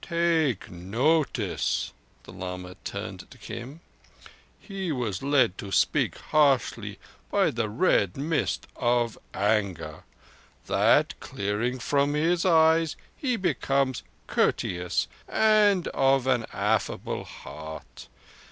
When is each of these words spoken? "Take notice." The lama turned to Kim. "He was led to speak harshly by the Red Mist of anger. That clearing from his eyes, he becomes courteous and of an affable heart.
"Take 0.03 0.71
notice." 0.71 1.93
The 2.23 2.31
lama 2.33 2.75
turned 2.83 3.29
to 3.29 3.37
Kim. 3.37 3.81
"He 4.59 4.91
was 4.91 5.21
led 5.21 5.59
to 5.59 5.71
speak 5.71 6.17
harshly 6.17 6.97
by 7.29 7.51
the 7.51 7.69
Red 7.69 8.17
Mist 8.17 8.65
of 8.77 9.15
anger. 9.31 10.01
That 10.65 11.19
clearing 11.19 11.77
from 11.77 12.15
his 12.15 12.47
eyes, 12.47 12.95
he 13.15 13.35
becomes 13.35 14.01
courteous 14.25 15.07
and 15.27 15.87
of 15.89 16.25
an 16.25 16.47
affable 16.51 17.23
heart. 17.23 18.07